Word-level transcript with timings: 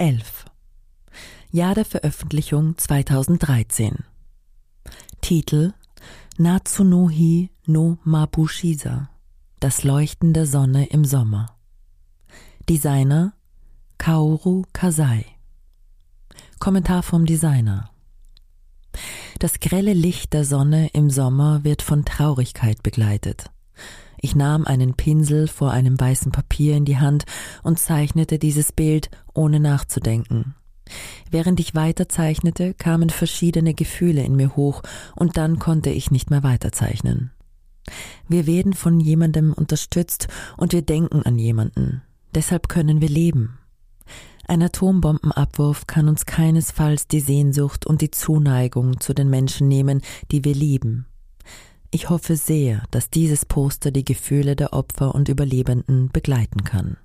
11. 0.00 0.46
Jahr 1.50 1.74
der 1.74 1.84
Veröffentlichung 1.84 2.78
2013. 2.78 3.98
Titel 5.20 5.74
Natsunohi 6.38 7.50
no 7.66 7.98
Mabushisa 8.04 9.10
Das 9.58 9.84
Leuchten 9.84 10.32
der 10.32 10.46
Sonne 10.46 10.86
im 10.86 11.04
Sommer. 11.04 11.54
Designer 12.66 13.34
Kaoru 13.98 14.62
Kasai. 14.72 15.26
Kommentar 16.60 17.02
vom 17.02 17.26
Designer. 17.26 17.90
Das 19.38 19.60
grelle 19.60 19.92
Licht 19.92 20.32
der 20.32 20.46
Sonne 20.46 20.88
im 20.94 21.10
Sommer 21.10 21.62
wird 21.62 21.82
von 21.82 22.06
Traurigkeit 22.06 22.82
begleitet. 22.82 23.50
Ich 24.20 24.34
nahm 24.34 24.66
einen 24.66 24.94
Pinsel 24.94 25.48
vor 25.48 25.70
einem 25.70 25.98
weißen 25.98 26.30
Papier 26.30 26.76
in 26.76 26.84
die 26.84 26.98
Hand 26.98 27.24
und 27.62 27.78
zeichnete 27.78 28.38
dieses 28.38 28.72
Bild, 28.72 29.10
ohne 29.34 29.60
nachzudenken. 29.60 30.54
Während 31.30 31.60
ich 31.60 31.74
weiterzeichnete, 31.74 32.74
kamen 32.74 33.10
verschiedene 33.10 33.74
Gefühle 33.74 34.22
in 34.22 34.36
mir 34.36 34.56
hoch, 34.56 34.82
und 35.16 35.36
dann 35.36 35.58
konnte 35.58 35.90
ich 35.90 36.10
nicht 36.10 36.30
mehr 36.30 36.42
weiterzeichnen. 36.42 37.30
Wir 38.28 38.46
werden 38.46 38.74
von 38.74 39.00
jemandem 39.00 39.52
unterstützt 39.52 40.28
und 40.56 40.72
wir 40.72 40.82
denken 40.82 41.22
an 41.22 41.38
jemanden. 41.38 42.02
Deshalb 42.34 42.68
können 42.68 43.00
wir 43.00 43.08
leben. 43.08 43.58
Ein 44.46 44.62
Atombombenabwurf 44.62 45.86
kann 45.86 46.08
uns 46.08 46.26
keinesfalls 46.26 47.06
die 47.06 47.20
Sehnsucht 47.20 47.86
und 47.86 48.00
die 48.00 48.10
Zuneigung 48.10 49.00
zu 49.00 49.14
den 49.14 49.30
Menschen 49.30 49.68
nehmen, 49.68 50.02
die 50.30 50.44
wir 50.44 50.54
lieben. 50.54 51.06
Ich 51.92 52.08
hoffe 52.08 52.36
sehr, 52.36 52.84
dass 52.92 53.10
dieses 53.10 53.44
Poster 53.44 53.90
die 53.90 54.04
Gefühle 54.04 54.54
der 54.54 54.72
Opfer 54.72 55.12
und 55.14 55.28
Überlebenden 55.28 56.08
begleiten 56.08 56.62
kann. 56.62 56.96